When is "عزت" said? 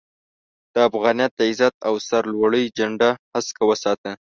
1.49-1.73